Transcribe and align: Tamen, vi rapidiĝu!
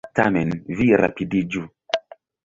Tamen, 0.19 0.53
vi 0.79 0.87
rapidiĝu! 1.01 1.61